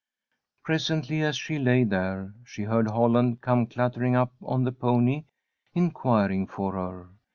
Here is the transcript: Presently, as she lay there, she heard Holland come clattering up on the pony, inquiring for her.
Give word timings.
Presently, 0.63 1.21
as 1.21 1.37
she 1.37 1.59
lay 1.59 1.83
there, 1.83 2.33
she 2.43 2.63
heard 2.63 2.87
Holland 2.87 3.41
come 3.41 3.67
clattering 3.67 4.15
up 4.15 4.33
on 4.41 4.63
the 4.63 4.71
pony, 4.71 5.25
inquiring 5.75 6.47
for 6.47 6.73
her. 6.73 7.09